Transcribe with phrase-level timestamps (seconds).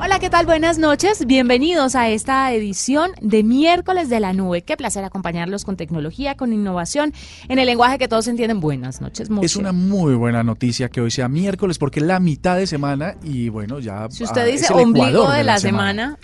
[0.00, 0.46] Hola, ¿qué tal?
[0.46, 1.26] Buenas noches.
[1.26, 4.62] Bienvenidos a esta edición de miércoles de la nube.
[4.62, 7.12] Qué placer acompañarlos con tecnología, con innovación,
[7.48, 8.60] en el lenguaje que todos entienden.
[8.60, 9.28] Buenas noches.
[9.42, 13.16] Es una muy buena noticia que hoy sea miércoles porque es la mitad de semana
[13.24, 14.06] y bueno, ya...
[14.08, 16.16] Si usted ah, dice ombligo de la semana,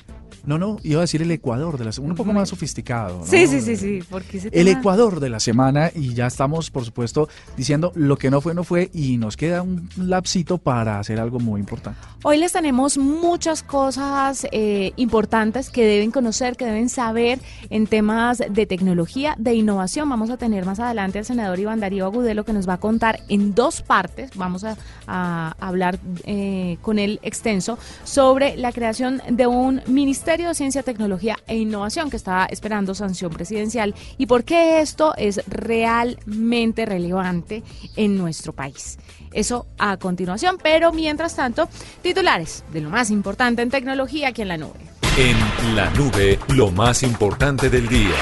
[0.46, 3.20] No, no, iba a decir el Ecuador de la semana, un poco más sofisticado.
[3.20, 3.26] ¿no?
[3.26, 4.02] Sí, sí, sí, sí.
[4.10, 8.30] Porque ese El Ecuador de la semana y ya estamos, por supuesto, diciendo lo que
[8.30, 11.98] no fue, no fue y nos queda un lapsito para hacer algo muy importante.
[12.24, 17.38] Hoy les tenemos muchas cosas eh, importantes que deben conocer, que deben saber
[17.70, 20.10] en temas de tecnología, de innovación.
[20.10, 23.20] Vamos a tener más adelante al senador Iván Darío Agudelo que nos va a contar
[23.28, 29.46] en dos partes, vamos a, a hablar eh, con él extenso, sobre la creación de
[29.46, 34.80] un Ministerio de Ciencia, Tecnología e Innovación que está esperando sanción presidencial y por qué
[34.80, 37.62] esto es realmente relevante
[37.94, 38.98] en nuestro país.
[39.32, 41.68] Eso a continuación, pero mientras tanto,
[42.02, 44.80] titulares de lo más importante en tecnología aquí en la nube.
[45.16, 48.14] En la nube, lo más importante del día.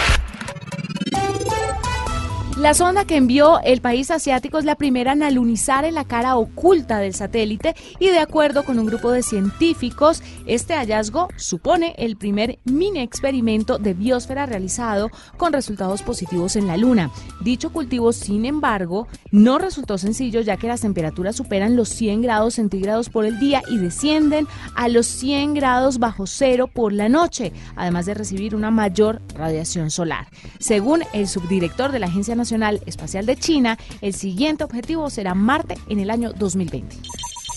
[2.62, 6.36] La sonda que envió el país asiático es la primera en alunizar en la cara
[6.36, 12.16] oculta del satélite y de acuerdo con un grupo de científicos, este hallazgo supone el
[12.16, 17.11] primer mini experimento de biosfera realizado con resultados positivos en la Luna.
[17.40, 22.55] Dicho cultivo, sin embargo, no resultó sencillo ya que las temperaturas superan los 100 grados
[22.55, 24.46] centígrados por el día y descienden
[24.77, 29.90] a los 100 grados bajo cero por la noche, además de recibir una mayor radiación
[29.90, 30.28] solar.
[30.61, 32.52] Según el subdirector de la Agencia Nacional
[32.86, 36.96] Espacial de China, el siguiente objetivo será Marte en el año 2020.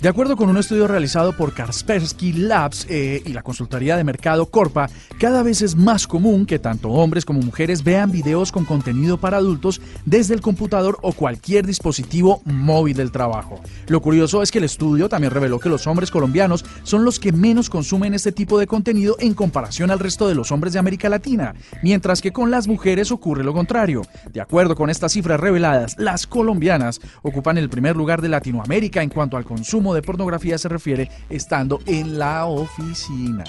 [0.02, 4.46] De acuerdo con un estudio realizado por Kaspersky Labs eh, y la consultoría de mercado
[4.48, 4.90] Corpa,
[5.20, 9.38] cada vez es más común que tanto hombres como mujeres vean videos con contenido para
[9.38, 13.62] adultos desde el computador o cualquier dispositivo móvil del trabajo.
[13.88, 17.32] Lo curioso es que el estudio también reveló que los hombres colombianos son los que
[17.32, 21.08] menos consumen este tipo de contenido en comparación al resto de los hombres de América
[21.08, 24.02] Latina, mientras que con las mujeres ocurre lo contrario.
[24.34, 29.10] De acuerdo con estas cifras reveladas, las colombianas ocupan el primer lugar de Latinoamérica en
[29.10, 33.44] cuanto al consumo de pornografía se refiere, estando en la oficina.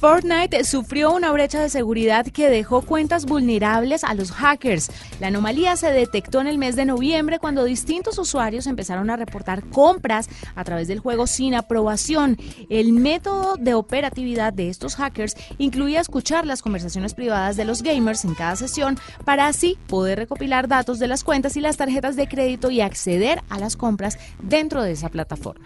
[0.00, 4.90] Fortnite sufrió una brecha de seguridad que dejó cuentas vulnerables a los hackers.
[5.18, 9.64] La anomalía se detectó en el mes de noviembre cuando distintos usuarios empezaron a reportar
[9.70, 12.36] compras a través del juego sin aprobación.
[12.68, 18.24] El método de operatividad de estos hackers incluía escuchar las conversaciones privadas de los gamers
[18.24, 22.28] en cada sesión para así poder recopilar datos de las cuentas y las tarjetas de
[22.28, 25.64] crédito y acceder a las compras dentro de esa plataforma.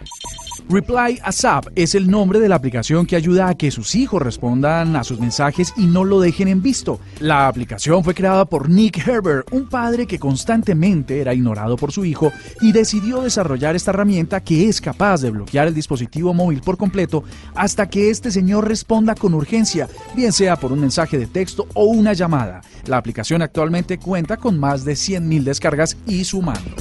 [0.71, 4.95] Reply ASAP es el nombre de la aplicación que ayuda a que sus hijos respondan
[4.95, 6.99] a sus mensajes y no lo dejen en visto.
[7.19, 12.05] La aplicación fue creada por Nick Herbert, un padre que constantemente era ignorado por su
[12.05, 12.31] hijo
[12.61, 17.23] y decidió desarrollar esta herramienta que es capaz de bloquear el dispositivo móvil por completo
[17.55, 21.85] hasta que este señor responda con urgencia, bien sea por un mensaje de texto o
[21.85, 22.61] una llamada.
[22.85, 26.75] La aplicación actualmente cuenta con más de 100.000 descargas y sumando.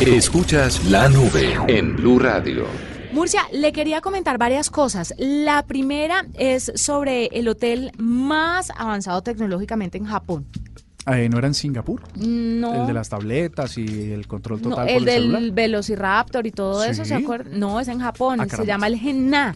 [0.00, 2.66] Escuchas la nube en Blue Radio.
[3.12, 5.14] Murcia, le quería comentar varias cosas.
[5.18, 10.46] La primera es sobre el hotel más avanzado tecnológicamente en Japón.
[11.06, 12.02] Eh, ¿No era en Singapur?
[12.16, 12.82] No.
[12.82, 15.52] El de las tabletas y el control no, total el por el del celular.
[15.52, 17.04] Velociraptor y todo eso.
[17.04, 17.58] ¿se acuerdan?
[17.58, 19.54] No, es en Japón, Ah, se llama el Genna.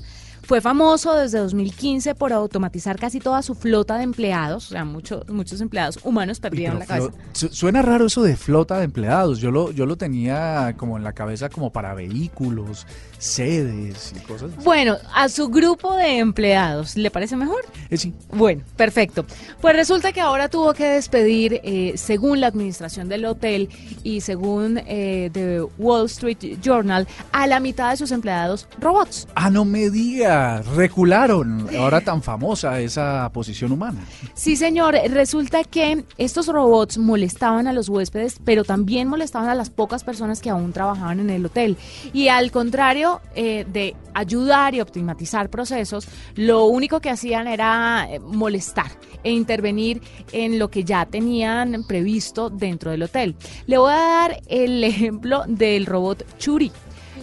[0.51, 5.29] Fue famoso desde 2015 por automatizar casi toda su flota de empleados, o sea, muchos
[5.29, 7.13] muchos empleados humanos perdieron la cabeza.
[7.33, 9.39] suena raro eso de flota de empleados.
[9.39, 12.85] Yo lo, yo lo tenía como en la cabeza como para vehículos,
[13.19, 14.51] sedes y cosas.
[14.51, 14.65] así.
[14.65, 17.65] Bueno, a su grupo de empleados, ¿le parece mejor?
[17.89, 18.13] Eh, sí.
[18.33, 19.25] Bueno, perfecto.
[19.61, 23.69] Pues resulta que ahora tuvo que despedir, eh, según la administración del hotel
[24.03, 29.29] y según eh, The Wall Street Journal, a la mitad de sus empleados robots.
[29.37, 30.40] Ah, no me diga.
[30.75, 34.01] Recularon, ahora tan famosa esa posición humana.
[34.35, 34.95] Sí, señor.
[35.11, 40.41] Resulta que estos robots molestaban a los huéspedes, pero también molestaban a las pocas personas
[40.41, 41.77] que aún trabajaban en el hotel.
[42.13, 48.19] Y al contrario eh, de ayudar y optimizar procesos, lo único que hacían era eh,
[48.21, 48.91] molestar
[49.23, 50.01] e intervenir
[50.33, 53.35] en lo que ya tenían previsto dentro del hotel.
[53.67, 56.73] Le voy a dar el ejemplo del robot Churi.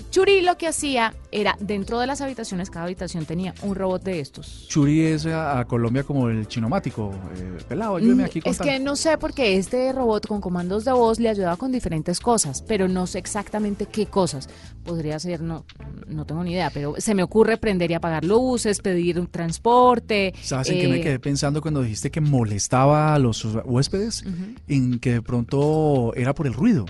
[0.09, 4.19] Churi lo que hacía era dentro de las habitaciones, cada habitación tenía un robot de
[4.19, 4.65] estos.
[4.67, 8.41] Churi es a, Colombia como el chinomático, eh, pelado, ayúdeme aquí.
[8.43, 12.19] Es que no sé porque este robot con comandos de voz le ayudaba con diferentes
[12.19, 14.49] cosas, pero no sé exactamente qué cosas.
[14.83, 15.65] Podría ser, no,
[16.07, 20.33] no tengo ni idea, pero se me ocurre prender y apagar luces, pedir un transporte.
[20.41, 24.23] ¿Sabes en qué me eh, quedé pensando cuando dijiste que molestaba a los huéspedes?
[24.67, 26.85] En que de pronto era por el ruido.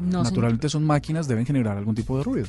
[0.00, 2.48] Naturalmente son máquinas, deben generar algún tipo de ruido.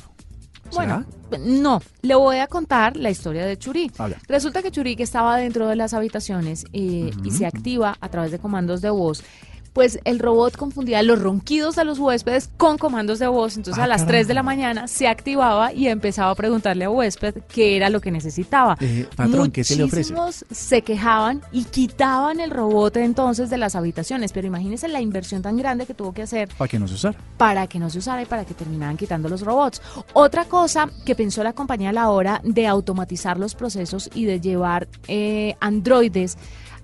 [0.72, 1.04] Bueno,
[1.40, 3.90] no, le voy a contar la historia de Churí.
[4.28, 8.32] Resulta que Churí que estaba dentro de las habitaciones eh, y se activa a través
[8.32, 9.22] de comandos de voz
[9.76, 13.58] pues el robot confundía los ronquidos de los huéspedes con comandos de voz.
[13.58, 16.90] Entonces a ah, las 3 de la mañana se activaba y empezaba a preguntarle a
[16.90, 18.78] huésped qué era lo que necesitaba.
[18.80, 20.14] Eh, patrón, ¿qué se le ofrece?
[20.50, 24.32] se quejaban y quitaban el robot entonces de las habitaciones.
[24.32, 26.48] Pero imagínense la inversión tan grande que tuvo que hacer.
[26.56, 27.18] Para que no se usara.
[27.36, 29.82] Para que no se usara y para que terminaran quitando los robots.
[30.14, 34.40] Otra cosa que pensó la compañía a la hora de automatizar los procesos y de
[34.40, 36.38] llevar eh, androides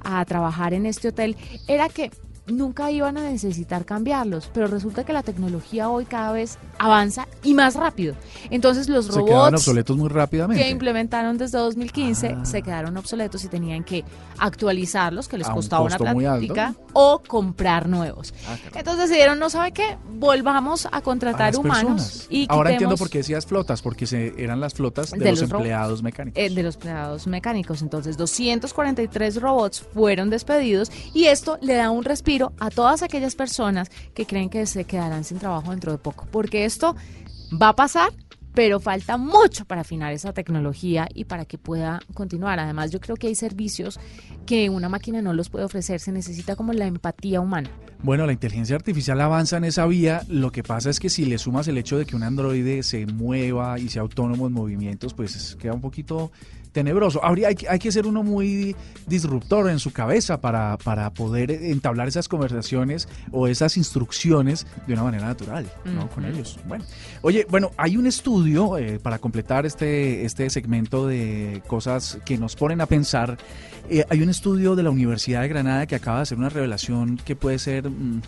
[0.05, 1.37] a trabajar en este hotel
[1.67, 2.11] era que
[2.47, 7.55] nunca iban a necesitar cambiarlos, pero resulta que la tecnología hoy cada vez avanza y
[7.55, 8.15] más rápido.
[8.51, 10.63] Entonces los se robots obsoletos muy rápidamente.
[10.63, 12.45] que implementaron desde 2015 ah.
[12.45, 14.05] se quedaron obsoletos y tenían que
[14.39, 18.35] actualizarlos, que les costaba una plástica, o comprar nuevos.
[18.49, 22.27] Ah, Entonces decidieron, no sabe qué, volvamos a contratar humanos.
[22.29, 26.03] Y Ahora entiendo por qué decías flotas, porque se, eran las flotas de, los, empleados
[26.03, 26.43] mecánicos.
[26.43, 27.83] Eh, de los empleados mecánicos.
[27.83, 33.91] Entonces 243 robots fueron despedidos y esto le da un respiro a todas aquellas personas
[34.15, 36.97] que creen que se quedarán sin trabajo dentro de poco, porque esto
[37.61, 38.11] va a pasar,
[38.55, 42.59] pero falta mucho para afinar esa tecnología y para que pueda continuar.
[42.59, 44.01] Además, yo creo que hay servicios
[44.47, 47.71] que una máquina no los puede ofrecer, se necesita como la empatía humana.
[48.03, 51.39] Bueno, la inteligencia artificial avanza en esa vía, lo que pasa es que si le
[51.39, 55.57] sumas el hecho de que un androide se mueva y sea autónomo en movimientos, pues
[55.61, 56.33] queda un poquito
[56.73, 57.25] tenebroso.
[57.25, 58.75] Habría, hay, hay, que ser uno muy
[59.07, 65.05] disruptor en su cabeza para, para poder entablar esas conversaciones o esas instrucciones de una
[65.05, 66.09] manera natural, ¿no?
[66.09, 66.59] Con ellos.
[66.67, 66.85] Bueno,
[67.23, 72.57] oye, bueno, hay un estudio eh, para completar este, este segmento de cosas que nos
[72.57, 73.37] ponen a pensar.
[73.89, 77.19] Eh, hay un estudio de la Universidad de Granada que acaba de hacer una revelación
[77.19, 78.23] que puede ser mm,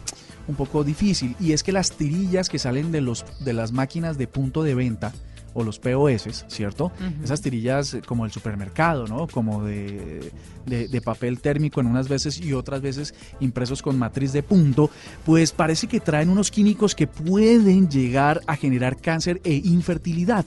[0.49, 4.19] un poco difícil y es que las tirillas que salen de, los, de las máquinas
[4.19, 5.13] de punto de venta,
[5.55, 6.93] o los POS, ¿cierto?
[7.23, 9.27] Esas tirillas como el supermercado, ¿no?
[9.29, 10.31] Como de,
[10.67, 14.91] de, papel térmico en unas veces y otras veces impresos con matriz de punto,
[15.25, 20.45] pues parece que traen unos químicos que pueden llegar a generar cáncer e infertilidad.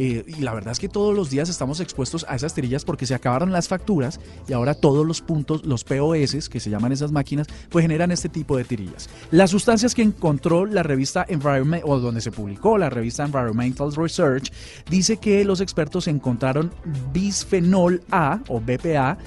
[0.00, 3.04] Eh, y la verdad es que todos los días estamos expuestos a esas tirillas porque
[3.04, 7.10] se acabaron las facturas y ahora todos los puntos, los POS, que se llaman esas
[7.10, 9.10] máquinas, pues generan este tipo de tirillas.
[9.32, 14.52] Las sustancias que encontró la revista Environment, o donde se publicó la revista Environmental Research,
[14.88, 16.70] dice que los expertos encontraron
[17.12, 19.18] bisfenol A o BPA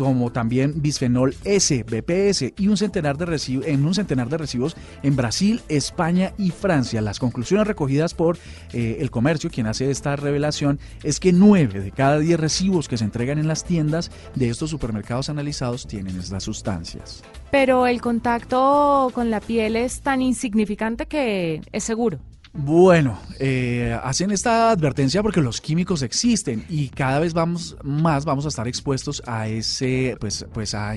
[0.00, 3.30] como también bisfenol S, BPS y un centenar de
[3.66, 7.02] en un centenar de recibos en Brasil, España y Francia.
[7.02, 8.38] Las conclusiones recogidas por
[8.72, 12.96] eh, el comercio, quien hace esta revelación, es que 9 de cada 10 recibos que
[12.96, 17.22] se entregan en las tiendas de estos supermercados analizados tienen estas sustancias.
[17.50, 22.20] Pero el contacto con la piel es tan insignificante que es seguro.
[22.52, 28.44] Bueno, eh, hacen esta advertencia porque los químicos existen y cada vez vamos más vamos
[28.44, 30.96] a estar expuestos a ese, pues, pues a,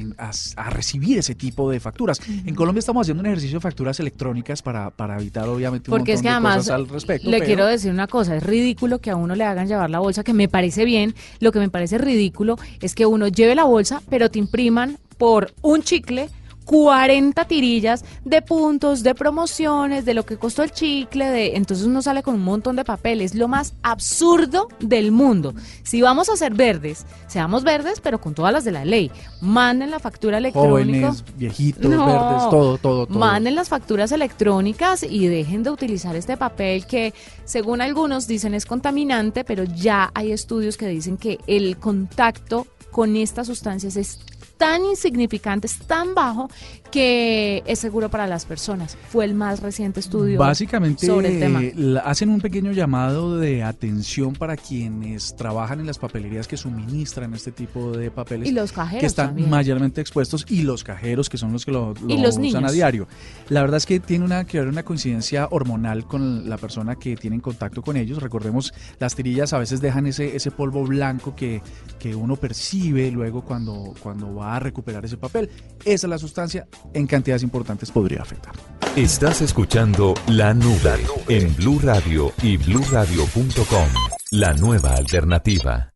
[0.72, 2.19] recibir ese tipo de facturas.
[2.27, 6.13] En Colombia estamos haciendo un ejercicio de facturas electrónicas para, para evitar obviamente un porque
[6.13, 7.29] es que además, al respecto.
[7.29, 10.24] Le quiero decir una cosa, es ridículo que a uno le hagan llevar la bolsa,
[10.24, 11.13] que me parece bien.
[11.39, 15.53] Lo que me parece ridículo es que uno lleve la bolsa, pero te impriman por
[15.62, 16.29] un chicle
[16.63, 22.01] 40 tirillas de puntos, de promociones, de lo que costó el chicle, de entonces uno
[22.01, 25.53] sale con un montón de papeles, lo más absurdo del mundo.
[25.84, 29.12] Si vamos a ser verdes, seamos verdes, pero con todas las de la ley.
[29.41, 31.12] Manden la factura electrónica.
[31.12, 33.20] Jóvenes, viejitos, verdes, todo, todo, todo.
[33.20, 37.13] Manden las facturas electrónicas y dejen de utilizar este papel que,
[37.46, 43.17] según algunos dicen es contaminante, pero ya hay estudios que dicen que el contacto con
[43.17, 44.19] estas sustancias es
[44.57, 46.50] tan insignificante, es tan bajo
[46.93, 48.95] que es seguro para las personas.
[49.09, 51.39] Fue el más reciente estudio Básicamente sobre el
[51.73, 52.00] tema.
[52.05, 57.51] hacen un pequeño llamado de atención para quienes trabajan en las papelerías que suministran este
[57.51, 59.50] tipo de papeles Y los cajeros que están también.
[59.50, 62.63] mayormente expuestos y los cajeros que son los que lo, lo Y los usan niños.
[62.63, 63.07] a diario.
[63.50, 67.15] La verdad es que tiene una que ver una coincidencia hormonal con la persona que
[67.15, 68.21] tiene en contacto con ellos.
[68.21, 71.63] Recordemos, las tirillas a veces dejan ese, ese polvo blanco que,
[71.97, 75.50] que uno percibe luego cuando, cuando va a recuperar ese papel.
[75.85, 78.53] Esa es la sustancia, en cantidades importantes podría afectar.
[78.95, 83.87] Estás escuchando La Nube en Blue Radio y bluradio.com.
[84.31, 85.93] La nueva alternativa.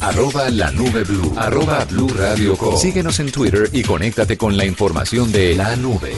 [0.00, 1.32] Arroba la nube blue.
[1.36, 2.76] Arroba blue radio com.
[2.76, 6.12] Síguenos en Twitter y conéctate con la información de La Nube.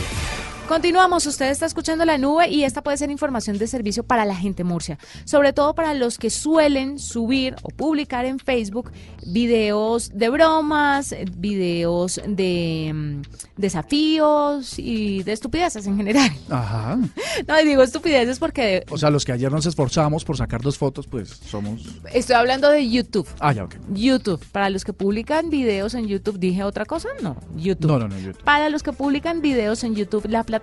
[0.68, 4.34] Continuamos, usted está escuchando la nube y esta puede ser información de servicio para la
[4.34, 8.90] gente Murcia, sobre todo para los que suelen subir o publicar en Facebook
[9.24, 13.22] videos de bromas, videos de mm,
[13.56, 16.30] desafíos y de estupideces en general.
[16.50, 16.98] Ajá.
[17.46, 20.78] No, y digo estupideces porque O sea, los que ayer nos esforzamos por sacar dos
[20.78, 21.82] fotos, pues somos...
[22.12, 23.28] estoy hablando de YouTube.
[23.40, 23.76] Ah, ya, ok.
[23.92, 27.10] YouTube, para los que publican videos en YouTube, ¿dije otra cosa?
[27.22, 27.88] No, YouTube.
[27.88, 28.42] No, no, no, YouTube.
[28.42, 30.55] Para los que publican videos en YouTube, la plataforma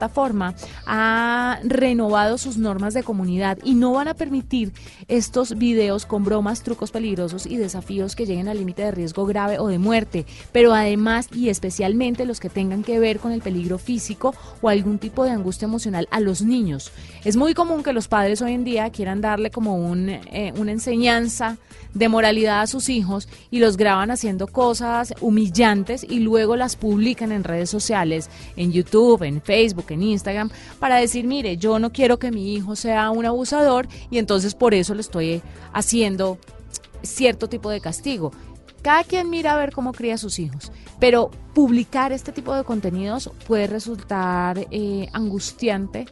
[0.86, 4.72] ha renovado sus normas de comunidad y no van a permitir
[5.08, 9.60] estos videos con bromas, trucos peligrosos y desafíos que lleguen al límite de riesgo grave
[9.60, 13.78] o de muerte, pero además y especialmente los que tengan que ver con el peligro
[13.78, 16.92] físico o algún tipo de angustia emocional a los niños.
[17.24, 20.72] Es muy común que los padres hoy en día quieran darle como un, eh, una
[20.72, 21.58] enseñanza
[21.94, 27.32] de moralidad a sus hijos y los graban haciendo cosas humillantes y luego las publican
[27.32, 30.50] en redes sociales, en YouTube, en Facebook, en Instagram,
[30.80, 34.74] para decir, mire, yo no quiero que mi hijo sea un abusador y entonces por
[34.74, 35.42] eso le estoy
[35.74, 36.38] haciendo
[37.02, 38.32] cierto tipo de castigo.
[38.82, 42.64] Cada quien mira a ver cómo cría a sus hijos, pero publicar este tipo de
[42.64, 46.06] contenidos puede resultar eh, angustiante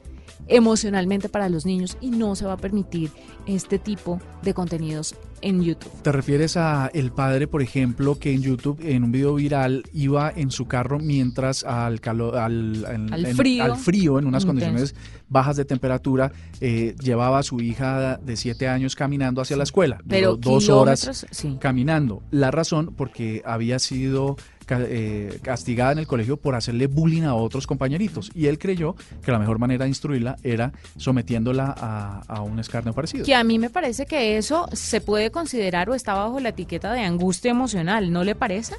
[0.52, 3.10] emocionalmente para los niños y no se va a permitir
[3.48, 5.92] este tipo de contenidos en YouTube.
[6.04, 10.32] ¿Te refieres a el padre, por ejemplo, que en YouTube, en un video viral, iba
[10.36, 13.64] en su carro mientras al calor, al, en- Al en- frío.
[13.64, 14.66] al frío, en unas Intenso.
[14.68, 14.96] condiciones
[15.30, 19.96] bajas de temperatura, eh, llevaba a su hija de siete años caminando hacia la escuela?
[20.04, 21.58] Duró Pero dos horas sí.
[21.60, 22.22] caminando.
[22.30, 24.36] La razón, porque había sido
[24.80, 28.32] eh, castigada en el colegio por hacerle bullying a otros compañeritos.
[28.34, 32.94] Y él creyó que la mejor manera de instruirla era sometiéndola a, a un escarnio
[32.94, 33.26] parecido.
[33.26, 36.94] Que a mí me parece que eso se puede considerar o está bajo la etiqueta
[36.94, 38.76] de angustia emocional, ¿no le parece?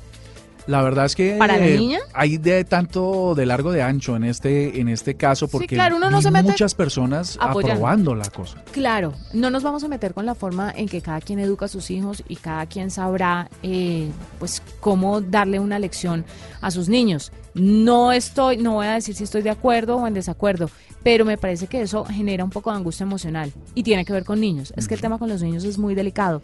[0.67, 1.99] La verdad es que ¿Para eh, niña?
[2.15, 6.11] hay de tanto de largo de ancho en este en este caso porque claro, uno
[6.11, 7.73] no vi se mete muchas personas apoyando.
[7.73, 8.63] aprobando la cosa.
[8.71, 11.69] Claro, no nos vamos a meter con la forma en que cada quien educa a
[11.69, 16.25] sus hijos y cada quien sabrá eh, pues cómo darle una lección
[16.61, 17.33] a sus niños.
[17.55, 20.71] No estoy, no voy a decir si estoy de acuerdo o en desacuerdo,
[21.03, 24.25] pero me parece que eso genera un poco de angustia emocional y tiene que ver
[24.25, 24.73] con niños.
[24.77, 26.41] Es que el tema con los niños es muy delicado.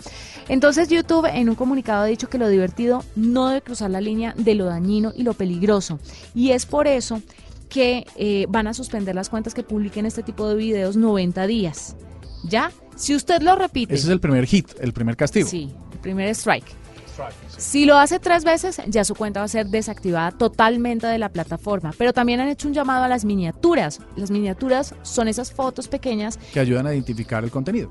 [0.49, 4.35] Entonces YouTube en un comunicado ha dicho que lo divertido no debe cruzar la línea
[4.37, 5.99] de lo dañino y lo peligroso.
[6.35, 7.23] Y es por eso
[7.69, 11.97] que eh, van a suspender las cuentas que publiquen este tipo de videos 90 días.
[12.45, 12.71] ¿Ya?
[12.97, 13.95] Si usted lo repite.
[13.95, 15.49] Ese es el primer hit, el primer castigo.
[15.49, 16.67] Sí, el primer strike.
[17.57, 21.29] Si lo hace tres veces, ya su cuenta va a ser desactivada totalmente de la
[21.29, 21.93] plataforma.
[21.97, 24.01] Pero también han hecho un llamado a las miniaturas.
[24.17, 26.39] Las miniaturas son esas fotos pequeñas.
[26.53, 27.91] Que ayudan a identificar el contenido.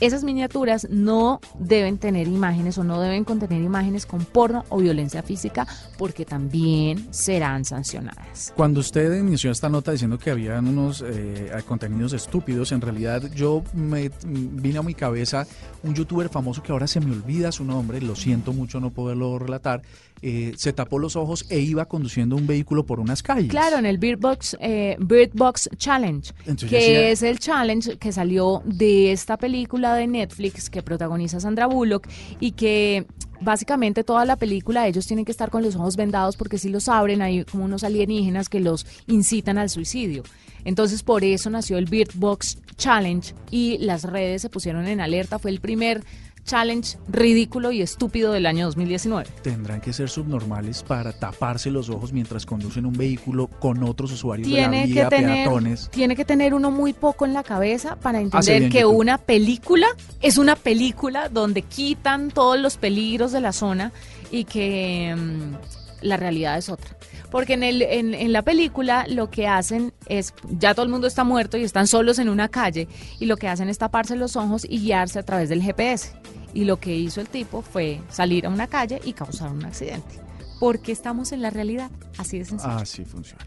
[0.00, 5.24] Esas miniaturas no deben tener imágenes o no deben contener imágenes con porno o violencia
[5.24, 8.52] física porque también serán sancionadas.
[8.54, 13.64] Cuando usted inició esta nota diciendo que habían unos eh, contenidos estúpidos, en realidad yo
[13.72, 15.48] me vine a mi cabeza
[15.82, 19.36] un youtuber famoso que ahora se me olvida su nombre, lo siento mucho no poderlo
[19.40, 19.82] relatar,
[20.22, 23.50] eh, se tapó los ojos e iba conduciendo un vehículo por unas calles.
[23.50, 27.96] Claro, en el Bird Box, eh, Bird Box Challenge, Entonces que decía- es el challenge
[27.98, 32.08] que salió de esta película de Netflix que protagoniza Sandra Bullock
[32.40, 33.06] y que
[33.40, 36.88] básicamente toda la película ellos tienen que estar con los ojos vendados porque si los
[36.88, 40.24] abren hay como unos alienígenas que los incitan al suicidio.
[40.64, 45.38] Entonces por eso nació el Bird Box Challenge y las redes se pusieron en alerta.
[45.38, 46.02] Fue el primer
[46.48, 49.28] challenge ridículo y estúpido del año 2019.
[49.42, 54.48] Tendrán que ser subnormales para taparse los ojos mientras conducen un vehículo con otros usuarios
[54.48, 55.90] de la tiene vía, que tener peatones.
[55.90, 58.96] tiene que tener uno muy poco en la cabeza para entender que YouTube.
[58.96, 59.86] una película
[60.20, 63.92] es una película donde quitan todos los peligros de la zona
[64.30, 66.96] y que mm, la realidad es otra.
[67.30, 71.06] Porque en, el, en, en la película lo que hacen es, ya todo el mundo
[71.06, 72.88] está muerto y están solos en una calle
[73.20, 76.12] y lo que hacen es taparse los ojos y guiarse a través del GPS.
[76.54, 80.20] Y lo que hizo el tipo fue salir a una calle y causar un accidente.
[80.58, 81.90] porque estamos en la realidad.
[82.16, 82.72] Así de sencillo.
[82.72, 83.46] Así funciona.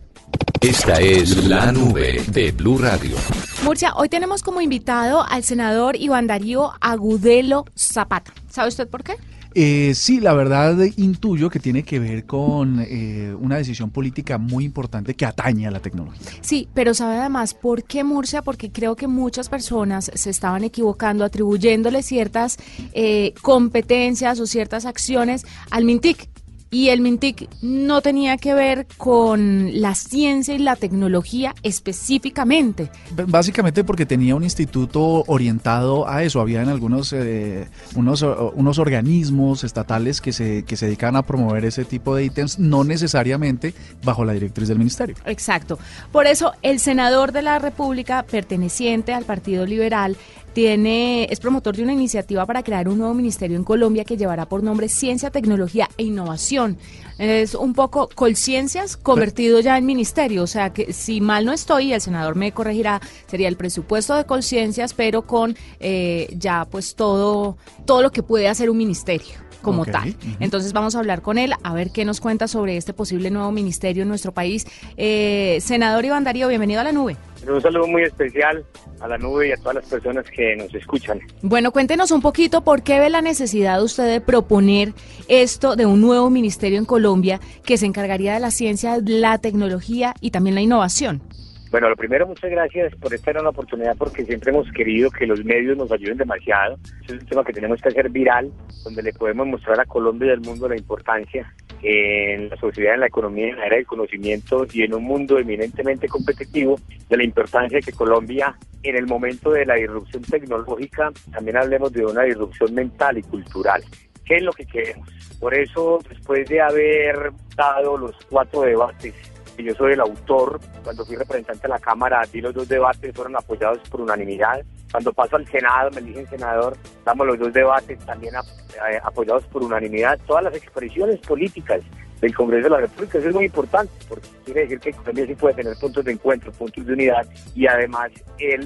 [0.61, 3.17] Esta es la nube de Blue Radio.
[3.63, 8.31] Murcia, hoy tenemos como invitado al senador Iván Darío Agudelo Zapata.
[8.49, 9.15] ¿Sabe usted por qué?
[9.53, 14.65] Eh, sí, la verdad intuyo que tiene que ver con eh, una decisión política muy
[14.65, 16.27] importante que atañe a la tecnología.
[16.41, 21.25] Sí, pero sabe además por qué Murcia, porque creo que muchas personas se estaban equivocando,
[21.25, 22.57] atribuyéndole ciertas
[22.93, 26.30] eh, competencias o ciertas acciones al Mintic
[26.71, 32.89] y el MINTIC no tenía que ver con la ciencia y la tecnología específicamente.
[33.27, 36.39] Básicamente porque tenía un instituto orientado a eso.
[36.39, 41.83] Habían algunos eh, unos, unos organismos estatales que se, que se dedican a promover ese
[41.83, 43.73] tipo de ítems, no necesariamente
[44.03, 45.15] bajo la directriz del ministerio.
[45.25, 45.77] Exacto.
[46.13, 50.15] Por eso el senador de la República, perteneciente al Partido Liberal,
[50.53, 54.47] tiene, es promotor de una iniciativa para crear un nuevo ministerio en Colombia que llevará
[54.47, 56.77] por nombre Ciencia, Tecnología e Innovación.
[57.17, 61.93] Es un poco Colciencias convertido ya en ministerio, o sea que si mal no estoy,
[61.93, 67.57] el senador me corregirá, sería el presupuesto de Colciencias, pero con eh, ya pues todo,
[67.85, 70.15] todo lo que puede hacer un ministerio como tal.
[70.39, 73.51] Entonces vamos a hablar con él, a ver qué nos cuenta sobre este posible nuevo
[73.51, 74.65] ministerio en nuestro país.
[74.97, 77.15] Eh, senador Iván Darío, bienvenido a la nube.
[77.47, 78.63] Un saludo muy especial
[78.99, 81.19] a la nube y a todas las personas que nos escuchan.
[81.41, 84.93] Bueno, cuéntenos un poquito por qué ve la necesidad usted de proponer
[85.27, 90.13] esto de un nuevo ministerio en Colombia que se encargaría de la ciencia, la tecnología
[90.21, 91.23] y también la innovación.
[91.71, 95.41] Bueno, lo primero, muchas gracias por esta gran oportunidad porque siempre hemos querido que los
[95.45, 96.77] medios nos ayuden demasiado.
[97.05, 98.51] Es un tema que tenemos que hacer viral,
[98.83, 102.99] donde le podemos mostrar a Colombia y al mundo la importancia en la sociedad, en
[102.99, 107.23] la economía, en la era del conocimiento y en un mundo eminentemente competitivo de la
[107.23, 112.73] importancia que Colombia en el momento de la disrupción tecnológica también hablemos de una disrupción
[112.73, 113.81] mental y cultural.
[114.25, 115.07] ¿Qué es lo que queremos?
[115.39, 119.30] Por eso, después de haber dado los cuatro debates
[119.63, 120.59] yo soy el autor.
[120.83, 124.61] Cuando fui representante de la Cámara, di los dos debates, fueron apoyados por unanimidad.
[124.91, 126.75] Cuando paso al Senado, me eligen senador,
[127.05, 130.19] damos los dos debates también eh, apoyados por unanimidad.
[130.27, 131.81] Todas las expresiones políticas
[132.21, 133.17] del Congreso de la República.
[133.17, 136.51] Eso es muy importante, porque quiere decir que Colombia sí puede tener puntos de encuentro,
[136.51, 138.11] puntos de unidad y además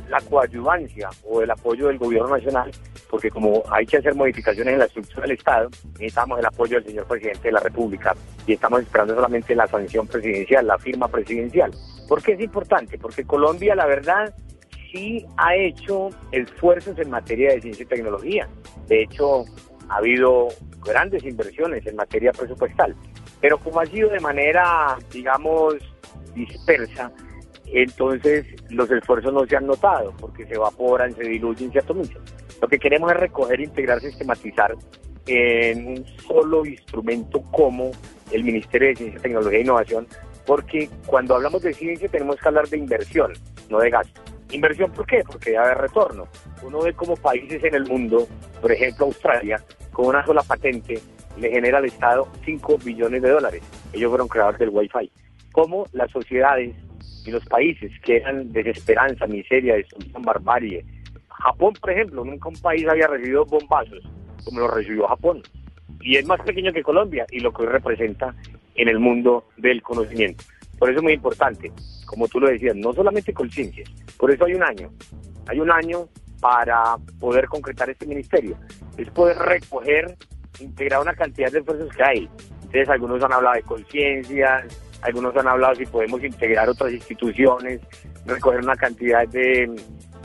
[0.10, 2.72] la coadyuvancia o el apoyo del gobierno nacional,
[3.10, 6.86] porque como hay que hacer modificaciones en la estructura del Estado, necesitamos el apoyo del
[6.86, 8.14] señor presidente de la República
[8.46, 11.72] y estamos esperando solamente la sanción presidencial, la firma presidencial.
[12.08, 12.98] ¿Por qué es importante?
[12.98, 14.34] Porque Colombia, la verdad,
[14.92, 18.48] sí ha hecho esfuerzos en materia de ciencia y tecnología.
[18.88, 19.46] De hecho,
[19.90, 20.50] ha habido
[20.84, 22.96] grandes inversiones en materia presupuestal.
[23.46, 25.75] Pero como ha sido de manera, digamos,
[26.34, 27.12] dispersa,
[27.68, 32.24] entonces los esfuerzos no se han notado porque se evaporan, se diluyen, se atomizan.
[32.60, 34.75] Lo que queremos es recoger, integrar, sistematizar
[35.27, 37.92] en un solo instrumento como
[38.31, 40.08] el Ministerio de Ciencia, Tecnología e Innovación,
[40.48, 43.31] porque cuando hablamos de ciencia tenemos que hablar de inversión,
[43.70, 44.22] no de gasto.
[44.53, 45.22] Inversión, ¿por qué?
[45.24, 46.27] Porque debe haber retorno.
[46.64, 48.27] Uno ve como países en el mundo,
[48.60, 51.00] por ejemplo Australia, con una sola patente,
[51.38, 53.62] le genera al Estado 5 billones de dólares.
[53.94, 55.12] Ellos fueron creadores del Wi-Fi.
[55.52, 56.76] Como las sociedades
[57.26, 60.86] y los países que eran desesperanza, miseria, destrucción, barbarie.
[61.30, 64.04] Japón, por ejemplo, nunca un país había recibido bombazos
[64.46, 65.42] como lo recibió Japón.
[66.00, 68.34] Y es más pequeño que Colombia y lo que hoy representa
[68.76, 70.44] en el mundo del conocimiento.
[70.78, 71.72] Por eso es muy importante,
[72.06, 74.92] como tú lo decías, no solamente conciencias, por eso hay un año.
[75.48, 76.08] Hay un año
[76.40, 78.58] para poder concretar este ministerio.
[78.98, 80.16] Es poder recoger
[80.59, 82.29] integrar una cantidad de esfuerzos que hay.
[82.55, 84.65] Entonces algunos han hablado de conciencia,
[85.01, 87.81] algunos han hablado si podemos integrar otras instituciones,
[88.25, 89.70] recoger una cantidad de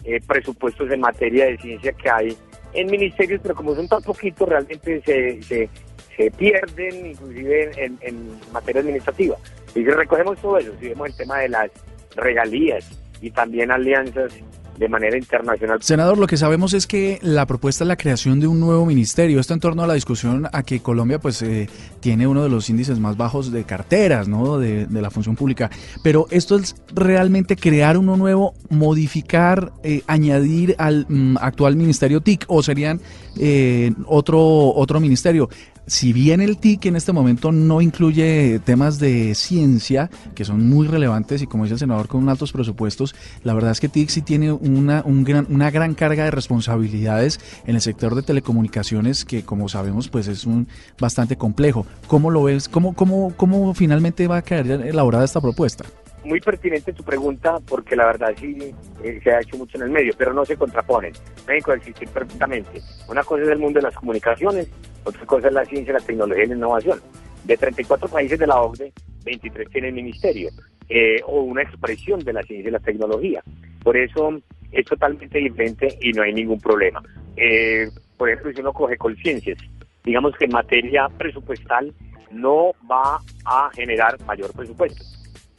[0.05, 2.37] eh, presupuestos en materia de ciencia que hay
[2.73, 5.69] en ministerios, pero como son tan poquitos, realmente se, se,
[6.17, 9.37] se pierden, inclusive en, en, materia administrativa.
[9.75, 11.71] Y recogemos todo eso, si vemos el tema de las
[12.17, 12.89] regalías
[13.21, 14.33] y también alianzas
[14.81, 15.83] de manera internacional.
[15.83, 19.39] Senador, lo que sabemos es que la propuesta es la creación de un nuevo ministerio.
[19.39, 21.69] Esto en torno a la discusión a que Colombia pues eh,
[22.01, 24.59] tiene uno de los índices más bajos de carteras, ¿no?
[24.59, 25.71] De, la función pública.
[26.03, 32.47] Pero esto es realmente crear uno nuevo, modificar, eh, añadir al mm, actual ministerio TIC
[32.49, 33.01] o serían
[33.39, 35.51] eh, otro otro ministerio
[35.91, 40.87] si bien el TIC en este momento no incluye temas de ciencia, que son muy
[40.87, 44.23] relevantes y como dice el senador, con altos presupuestos, la verdad es que TIC sí
[44.23, 49.45] tiene una, un gran, una gran carga de responsabilidades en el sector de telecomunicaciones, que
[49.45, 51.87] como sabemos, pues es un bastante complejo.
[52.07, 52.69] ¿Cómo lo ves?
[52.69, 55.85] ¿Cómo, cómo, cómo finalmente va a quedar elaborada esta propuesta?
[56.25, 59.91] muy pertinente tu pregunta porque la verdad sí eh, se ha hecho mucho en el
[59.91, 61.13] medio, pero no se contraponen,
[61.45, 62.83] pueden coexistir perfectamente.
[63.09, 64.69] Una cosa es el mundo de las comunicaciones,
[65.05, 67.01] otra cosa es la ciencia, la tecnología y la innovación.
[67.45, 68.93] De 34 países de la OCDE,
[69.25, 70.51] 23 tienen ministerio
[70.91, 73.43] eh, o una expresión de la ciencia y la tecnología.
[73.83, 74.41] Por eso
[74.73, 77.01] es totalmente diferente y no hay ningún problema.
[77.37, 79.59] Eh, por ejemplo, si uno coge conciencias,
[80.05, 81.95] digamos que en materia presupuestal
[82.33, 85.05] no va a generar mayor presupuesto.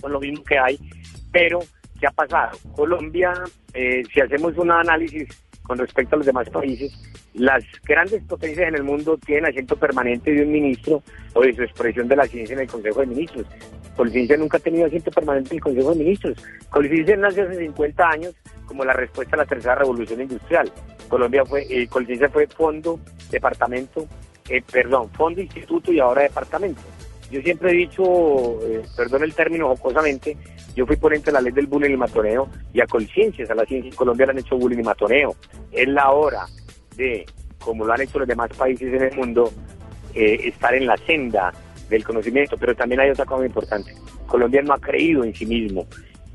[0.02, 0.78] Con lo mismo que hay,
[1.32, 1.60] pero
[2.00, 2.58] ¿qué ha pasado?
[2.76, 3.34] Colombia,
[3.74, 5.30] eh, si hacemos un análisis
[5.64, 6.92] con respecto a los demás países,
[7.34, 11.02] las grandes potencias en el mundo tienen asiento permanente de un ministro
[11.34, 13.48] o de su expresión de la ciencia en el Consejo de Ministros.
[14.02, 16.36] Colciencia nunca ha tenido asiento permanente en el Consejo de Ministros.
[16.72, 18.34] Colciencia nació hace 50 años
[18.66, 20.72] como la respuesta a la tercera revolución industrial.
[21.08, 21.88] Colombia fue, eh,
[22.34, 24.08] fue fondo, departamento,
[24.50, 26.82] eh, perdón, fondo, instituto y ahora departamento.
[27.30, 28.04] Yo siempre he dicho,
[28.68, 30.36] eh, perdón el término jocosamente,
[30.76, 33.66] yo fui ponente de la ley del bullying y matoneo y a conciencias, a la
[33.66, 35.36] ciencia en Colombia le han hecho bullying y matoneo.
[35.72, 36.48] Es la hora
[36.96, 37.24] de,
[37.60, 39.54] como lo han hecho los demás países en el mundo,
[40.16, 41.54] eh, estar en la senda
[41.92, 42.58] del conocimiento.
[42.58, 43.94] Pero también hay otra cosa importante.
[44.26, 45.86] Colombia no ha creído en sí mismo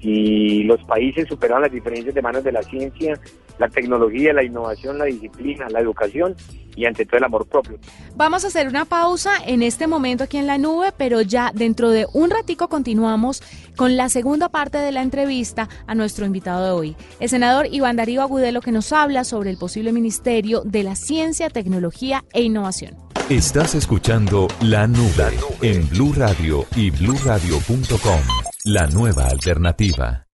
[0.01, 3.19] y los países superaron las diferencias de manos de la ciencia,
[3.59, 6.37] la tecnología, la innovación, la disciplina, la educación
[6.77, 7.79] y ante todo el amor propio.
[8.15, 11.91] Vamos a hacer una pausa en este momento aquí en la nube, pero ya dentro
[11.91, 13.43] de un ratico continuamos
[13.77, 17.97] con la segunda parte de la entrevista a nuestro invitado de hoy, el senador Iván
[17.97, 23.06] Darío Agudelo, que nos habla sobre el posible Ministerio de la Ciencia, Tecnología e Innovación.
[23.31, 28.21] Estás escuchando La Nube en Blue Radio y bluradio.com,
[28.67, 30.29] la nueva alternativa.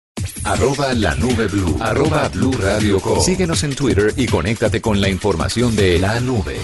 [0.44, 1.78] Arroba la nube blue.
[1.80, 6.58] Arroba blue radio Síguenos en Twitter y conéctate con la información de la nube.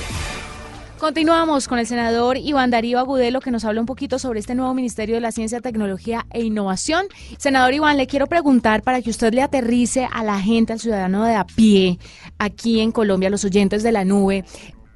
[0.99, 4.73] Continuamos con el senador Iván Darío Agudelo que nos habla un poquito sobre este nuevo
[4.73, 7.05] Ministerio de la Ciencia, Tecnología e Innovación.
[7.37, 11.23] Senador Iván, le quiero preguntar para que usted le aterrice a la gente, al ciudadano
[11.23, 11.99] de a pie,
[12.37, 14.43] aquí en Colombia, los oyentes de la nube.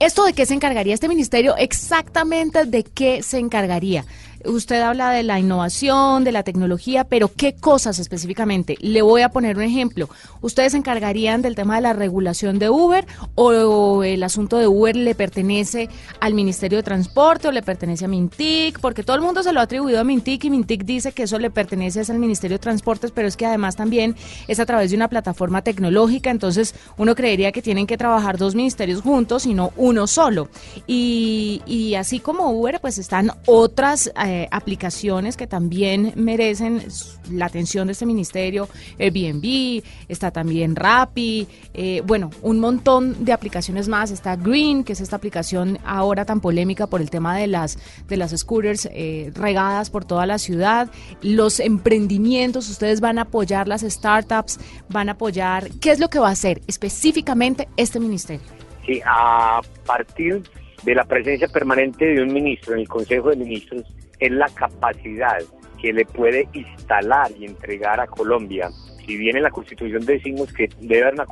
[0.01, 1.55] ¿Esto de qué se encargaría este ministerio?
[1.57, 4.03] Exactamente de qué se encargaría.
[4.45, 8.77] Usted habla de la innovación, de la tecnología, pero ¿qué cosas específicamente?
[8.79, 10.09] Le voy a poner un ejemplo.
[10.41, 14.95] ¿Ustedes se encargarían del tema de la regulación de Uber o el asunto de Uber
[14.95, 18.79] le pertenece al Ministerio de Transporte o le pertenece a Mintic?
[18.79, 21.37] Porque todo el mundo se lo ha atribuido a Mintic y Mintic dice que eso
[21.37, 24.15] le pertenece al Ministerio de Transportes, pero es que además también
[24.47, 28.55] es a través de una plataforma tecnológica, entonces uno creería que tienen que trabajar dos
[28.55, 30.49] ministerios juntos y no uno solo.
[30.87, 34.11] Y, y así como Uber, pues están otras...
[34.25, 36.81] Eh, eh, aplicaciones que también merecen
[37.29, 43.89] la atención de este ministerio, Airbnb, está también Rappi, eh, bueno, un montón de aplicaciones
[43.89, 47.77] más, está Green, que es esta aplicación ahora tan polémica por el tema de las,
[48.07, 50.89] de las scooters eh, regadas por toda la ciudad,
[51.21, 56.19] los emprendimientos, ustedes van a apoyar las startups, van a apoyar, ¿qué es lo que
[56.19, 58.47] va a hacer específicamente este ministerio?
[58.85, 60.41] Sí, a partir
[60.83, 63.83] de la presencia permanente de un ministro en el Consejo de Ministros,
[64.21, 65.39] es la capacidad
[65.81, 68.69] que le puede instalar y entregar a Colombia.
[69.05, 71.25] Si bien en la Constitución decimos que debe haber una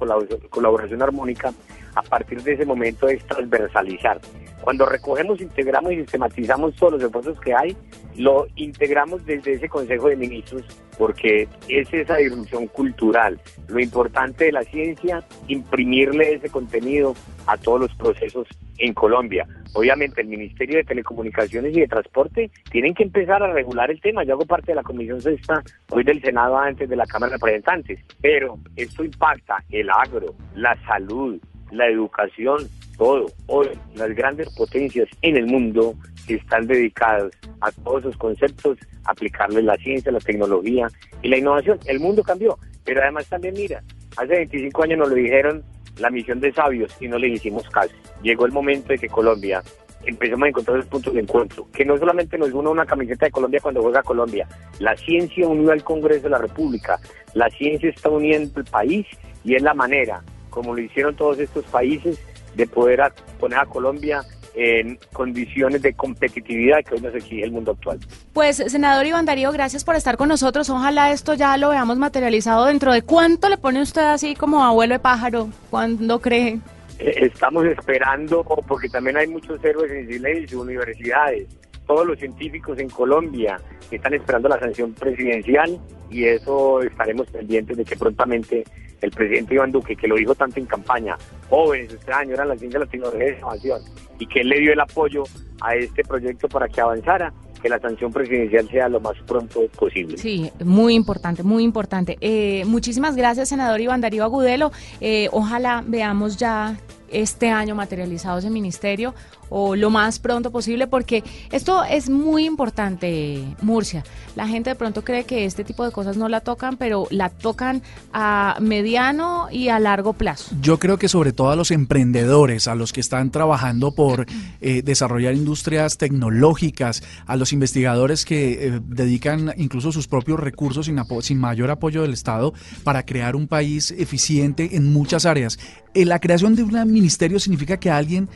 [0.50, 1.54] colaboración armónica,
[1.96, 4.20] a partir de ese momento es transversalizar.
[4.62, 7.78] Cuando recogemos, integramos y sistematizamos todos los esfuerzos que hay,
[8.18, 10.64] lo integramos desde ese Consejo de Ministros
[10.98, 13.40] porque es esa disrupción cultural.
[13.68, 17.16] Lo importante de la ciencia, imprimirle ese contenido
[17.48, 18.48] a todos los procesos
[18.80, 19.48] en Colombia.
[19.74, 24.24] Obviamente el Ministerio de Telecomunicaciones y de Transporte tienen que empezar a regular el tema.
[24.24, 25.62] Yo hago parte de la Comisión Sexta,
[25.92, 30.76] hoy del Senado antes de la Cámara de Representantes, pero esto impacta el agro, la
[30.86, 31.40] salud,
[31.72, 33.28] la educación, todo.
[33.48, 35.94] Hoy las grandes potencias en el mundo
[36.36, 40.88] están dedicadas a todos esos conceptos, aplicarle la ciencia, la tecnología
[41.22, 41.80] y la innovación.
[41.86, 43.82] El mundo cambió, pero además también mira,
[44.18, 45.64] hace 25 años nos lo dijeron
[46.00, 47.94] la misión de sabios y no le hicimos caso.
[48.22, 49.64] Llegó el momento de que Colombia
[50.06, 53.32] empecemos a encontrar los puntos de encuentro, que no solamente nos une una camiseta de
[53.32, 54.48] Colombia cuando juega Colombia,
[54.80, 57.00] la ciencia unió al Congreso de la República,
[57.34, 59.06] la ciencia está uniendo el país
[59.44, 62.20] y es la manera, como lo hicieron todos estos países,
[62.56, 63.02] de poder
[63.40, 64.22] poner a Colombia
[64.56, 68.00] en condiciones de competitividad que hoy nos exige el mundo actual.
[68.34, 70.70] Pues, senador Iván Darío, gracias por estar con nosotros.
[70.70, 74.96] Ojalá esto ya lo veamos materializado dentro de cuánto le pone usted así como abuelo
[74.96, 75.50] de pájaro.
[75.70, 76.60] ¿Cuándo cree?
[77.00, 81.48] Eh, estamos esperando, porque también hay muchos héroes en silencio, universidades,
[81.90, 85.80] todos los científicos en Colombia están esperando la sanción presidencial
[86.12, 88.64] y eso estaremos pendientes de que prontamente
[89.02, 91.18] el presidente Iván Duque, que lo dijo tanto en campaña,
[91.50, 93.82] jóvenes, este año era la ciencia, la tecnología de innovación,
[94.20, 95.24] y que él le dio el apoyo
[95.62, 100.16] a este proyecto para que avanzara, que la sanción presidencial sea lo más pronto posible.
[100.20, 102.20] Sí, muy importante, muy importante.
[102.22, 104.72] Eh, muchísimas gracias, senador Iván Darío Agudelo.
[105.02, 106.78] Eh, ojalá veamos ya
[107.12, 109.16] este año materializado ese ministerio
[109.50, 114.04] o lo más pronto posible, porque esto es muy importante, Murcia.
[114.36, 117.30] La gente de pronto cree que este tipo de cosas no la tocan, pero la
[117.30, 117.82] tocan
[118.14, 120.56] a mediano y a largo plazo.
[120.62, 124.26] Yo creo que sobre todo a los emprendedores, a los que están trabajando por
[124.62, 131.00] eh, desarrollar industrias tecnológicas, a los investigadores que eh, dedican incluso sus propios recursos sin,
[131.22, 135.60] sin mayor apoyo del Estado para crear un país eficiente en muchas áreas.
[135.94, 138.30] Eh, la creación de un ministerio significa que alguien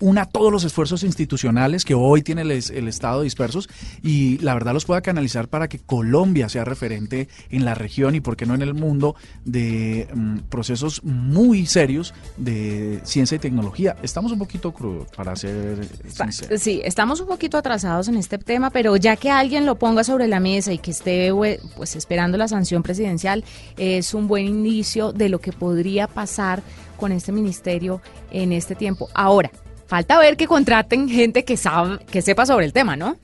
[0.00, 3.68] una todos los esfuerzos institucionales que hoy tiene el, Estado dispersos
[4.02, 8.20] y la verdad los pueda canalizar para que Colombia sea referente en la región y,
[8.20, 9.14] por qué no, en el mundo
[9.44, 13.96] de mm, procesos muy serios de ciencia y tecnología.
[14.02, 16.60] Estamos un poquito crudos, para ser sinceros.
[16.60, 20.28] Sí, estamos un poquito atrasados en este tema, pero ya que alguien lo ponga sobre
[20.28, 21.30] la mesa y que esté
[21.76, 23.44] pues esperando la sanción presidencial,
[23.76, 26.62] es un buen inicio de lo que podría pasar
[26.96, 28.00] con este ministerio
[28.30, 29.08] en este tiempo.
[29.14, 29.50] Ahora,
[29.86, 33.16] falta ver que contraten gente que sabe, que sepa sobre el tema, ¿no?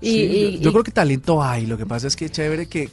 [0.00, 2.88] Y, yo, creo que talento hay, lo que pasa es que es chévere que,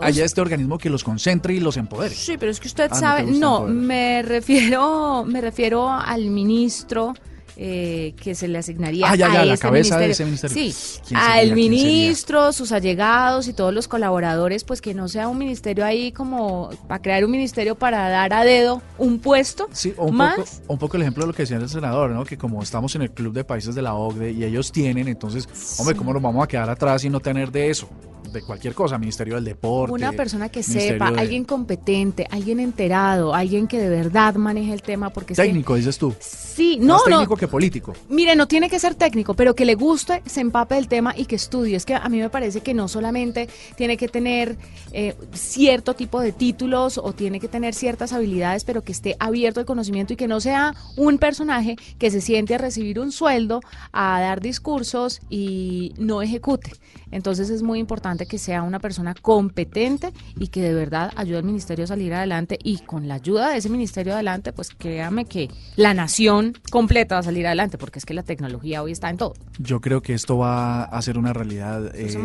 [0.00, 2.14] haya este organismo que los concentre y los empodere.
[2.14, 7.14] Sí, pero es que usted ah, sabe, no, me refiero, me refiero al ministro
[7.62, 10.72] eh, que se le asignaría ah, a la cabeza de ese ministerio.
[10.72, 10.74] Sí,
[11.14, 16.10] al ministro, sus allegados y todos los colaboradores, pues que no sea un ministerio ahí
[16.10, 19.68] como para crear un ministerio para dar a dedo un puesto.
[19.72, 22.24] Sí, un, Poco, un poco el ejemplo de lo que decía el senador, ¿no?
[22.24, 25.46] Que como estamos en el club de países de la OCDE y ellos tienen, entonces,
[25.78, 27.90] hombre, ¿cómo nos vamos a quedar atrás y no tener de eso?
[28.32, 29.92] De cualquier cosa, Ministerio del Deporte.
[29.92, 35.10] Una persona que sepa, alguien competente, alguien enterado, alguien que de verdad maneje el tema.
[35.10, 36.14] porque Técnico, dices tú.
[36.20, 37.92] Sí, no, Más técnico que político.
[38.08, 41.26] Mire, no tiene que ser técnico, pero que le guste, se empape del tema y
[41.26, 41.76] que estudie.
[41.76, 44.56] Es que a mí me parece que no solamente tiene que tener
[44.92, 49.60] eh, cierto tipo de títulos o tiene que tener ciertas habilidades, pero que esté abierto
[49.60, 53.60] al conocimiento y que no sea un personaje que se siente a recibir un sueldo,
[53.92, 56.72] a dar discursos y no ejecute.
[57.10, 61.44] Entonces es muy importante que sea una persona competente y que de verdad ayude al
[61.44, 65.48] ministerio a salir adelante y con la ayuda de ese ministerio adelante, pues créame que
[65.76, 69.16] la nación completa va a salir adelante porque es que la tecnología hoy está en
[69.16, 69.34] todo.
[69.58, 71.94] Yo creo que esto va a ser una realidad.
[71.94, 72.16] Eh,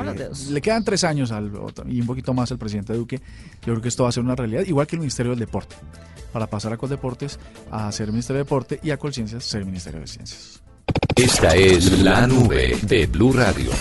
[0.50, 1.52] le quedan tres años al,
[1.88, 3.18] y un poquito más al presidente Duque.
[3.66, 5.76] Yo creo que esto va a ser una realidad, igual que el Ministerio del Deporte.
[6.32, 7.40] Para pasar a Coldeportes
[7.72, 10.62] a ser Ministerio de Deporte y a Colciencias ser Ministerio de Ciencias.
[11.16, 13.72] Esta es la nube de Blue Radio.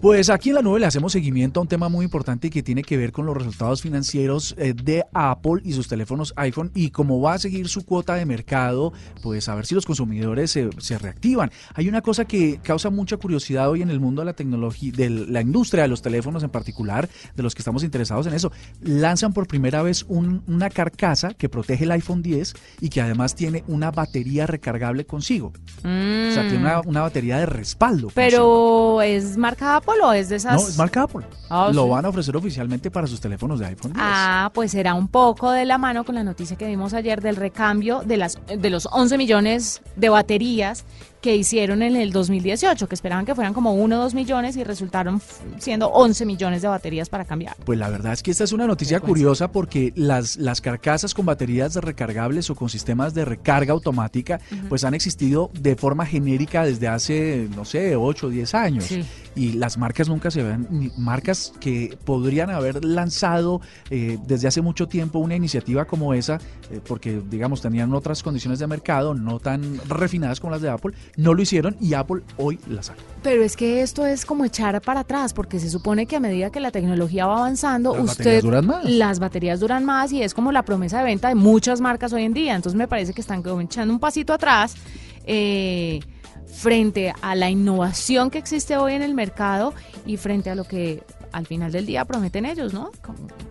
[0.00, 2.82] Pues aquí en la nube le hacemos seguimiento a un tema muy importante que tiene
[2.82, 7.20] que ver con los resultados financieros eh, de Apple y sus teléfonos iPhone y cómo
[7.20, 8.92] va a seguir su cuota de mercado,
[9.24, 11.50] pues a ver si los consumidores se, reactivan.
[11.74, 15.10] Hay una cosa que causa mucha curiosidad hoy en el mundo de la tecnología, de
[15.10, 18.52] la industria de los teléfonos en particular, de los que estamos interesados en eso.
[18.80, 23.64] Lanzan por primera vez una carcasa que protege el iPhone 10 y que además tiene
[23.66, 25.52] una batería recargable consigo.
[25.78, 28.12] O sea, tiene una, una batería de respaldo.
[28.14, 30.60] Pero es marca Apple o es de esas?
[30.60, 31.26] No, es marca Apple.
[31.50, 34.04] Ah, Lo van a ofrecer oficialmente para sus teléfonos de iPhone 10.
[34.06, 37.36] Ah, pues será un poco de la mano con la noticia que vimos ayer del
[37.36, 40.84] recambio de, las, de los 11 millones de baterías
[41.28, 44.64] que hicieron en el 2018, que esperaban que fueran como 1 o 2 millones y
[44.64, 45.20] resultaron
[45.58, 47.54] siendo 11 millones de baterías para cambiar.
[47.66, 51.26] Pues la verdad es que esta es una noticia curiosa porque las, las carcasas con
[51.26, 56.88] baterías recargables o con sistemas de recarga automática pues han existido de forma genérica desde
[56.88, 58.86] hace, no sé, 8 o 10 años.
[59.34, 63.60] Y las marcas nunca se ven, marcas que podrían haber lanzado
[63.90, 68.60] eh, desde hace mucho tiempo una iniciativa como esa, eh, porque digamos tenían otras condiciones
[68.60, 72.60] de mercado no tan refinadas como las de Apple, no lo hicieron y Apple hoy
[72.68, 73.02] la saca.
[73.24, 76.50] Pero es que esto es como echar para atrás, porque se supone que a medida
[76.50, 78.84] que la tecnología va avanzando, las usted baterías duran más.
[78.84, 82.22] las baterías duran más y es como la promesa de venta de muchas marcas hoy
[82.22, 82.54] en día.
[82.54, 84.76] Entonces me parece que están echando un pasito atrás.
[85.24, 86.00] Eh,
[86.46, 89.74] frente a la innovación que existe hoy en el mercado
[90.06, 92.90] y frente a lo que al final del día prometen ellos, ¿no?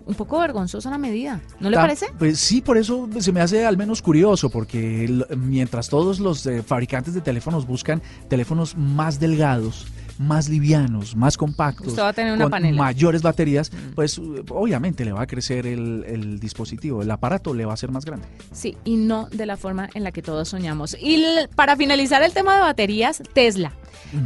[0.06, 2.08] un poco vergonzosa la medida, ¿no le parece?
[2.18, 6.64] Pues sí, por eso se me hace al menos curioso, porque mientras todos los eh,
[6.64, 9.88] fabricantes de teléfonos buscan teléfonos más delgados,
[10.20, 13.94] más livianos, más compactos, con mayores baterías, mm.
[13.96, 17.92] pues obviamente le va a crecer el, el, dispositivo, el aparato le va a ser
[17.92, 18.28] más grande.
[18.52, 20.98] Sí, y no de la forma en la que todos soñamos.
[21.00, 21.24] Y
[21.56, 23.74] para finalizar el tema de baterías, Tesla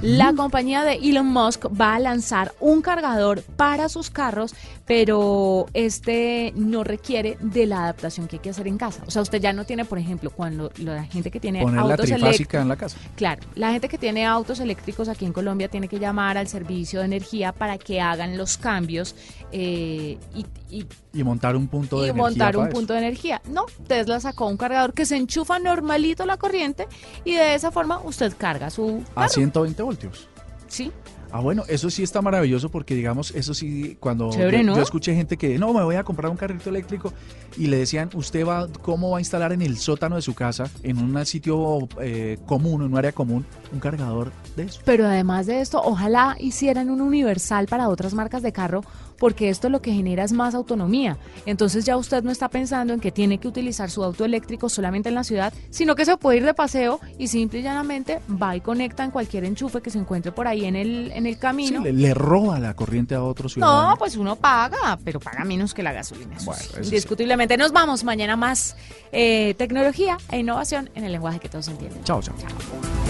[0.01, 4.53] La compañía de Elon Musk va a lanzar un cargador para sus carros,
[4.93, 9.01] pero este no requiere de la adaptación que hay que hacer en casa.
[9.07, 11.81] O sea, usted ya no tiene, por ejemplo, cuando la gente que tiene Poner la
[11.93, 12.61] autos trifásica eléctricos.
[12.61, 12.97] en la casa.
[13.15, 16.99] Claro, la gente que tiene autos eléctricos aquí en Colombia tiene que llamar al servicio
[16.99, 19.15] de energía para que hagan los cambios
[19.53, 22.73] eh, y, y- Y montar un punto de y energía montar un eso.
[22.75, 23.41] punto de energía.
[23.49, 26.87] No, Tesla sacó un cargador que se enchufa normalito la corriente
[27.23, 29.29] y de esa forma usted carga su A carro.
[29.29, 30.27] 120 voltios.
[30.67, 30.91] Sí,
[31.31, 34.75] Ah, bueno, eso sí está maravilloso porque, digamos, eso sí, cuando Chévere, yo, ¿no?
[34.75, 37.13] yo escuché gente que, no, me voy a comprar un carrito eléctrico
[37.57, 40.69] y le decían, ¿usted va, cómo va a instalar en el sótano de su casa,
[40.83, 44.81] en un sitio eh, común, en un área común, un cargador de eso?
[44.83, 48.81] pero además de esto, ojalá hicieran un universal para otras marcas de carro
[49.21, 51.15] porque esto lo que genera es más autonomía.
[51.45, 55.09] Entonces ya usted no está pensando en que tiene que utilizar su auto eléctrico solamente
[55.09, 58.55] en la ciudad, sino que se puede ir de paseo y simple y llanamente va
[58.55, 61.39] y conecta en cualquier enchufe que se encuentre por ahí en el, en el Sí,
[61.39, 61.81] camino.
[61.83, 63.91] le, le roba la corriente a otro ciudadano.
[63.91, 66.37] No, pues uno paga, pero paga menos que la gasolina.
[66.43, 66.79] Bueno, sí, sí.
[66.85, 67.57] indiscutiblemente.
[67.57, 68.75] Nos vamos mañana más
[69.11, 72.03] eh, tecnología e innovación en el lenguaje que todos entienden.
[72.05, 72.33] Chao, chao.
[72.39, 73.00] Chao.